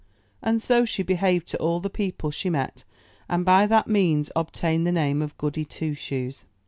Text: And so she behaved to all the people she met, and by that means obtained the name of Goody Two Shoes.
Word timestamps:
And 0.41 0.63
so 0.63 0.83
she 0.83 1.03
behaved 1.03 1.47
to 1.49 1.59
all 1.59 1.79
the 1.79 1.87
people 1.87 2.31
she 2.31 2.49
met, 2.49 2.85
and 3.29 3.45
by 3.45 3.67
that 3.67 3.87
means 3.87 4.31
obtained 4.35 4.87
the 4.87 4.91
name 4.91 5.21
of 5.21 5.37
Goody 5.37 5.63
Two 5.63 5.93
Shoes. 5.93 6.45